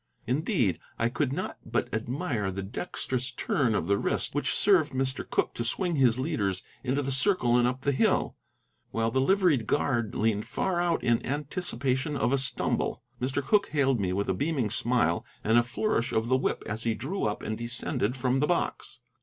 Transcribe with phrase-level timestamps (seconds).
[0.25, 5.29] Indeed, I could not but admire the dexterous turn of the wrist which served Mr.
[5.29, 8.35] Cooke to swing his leaders into the circle and up the hill,
[8.89, 13.03] while the liveried guard leaned far out in anticipation of a stumble.
[13.21, 13.43] Mr.
[13.45, 16.95] Cooke hailed me with a beaming smile and a flourish of the whip as he
[16.95, 19.01] drew up and descended from the box.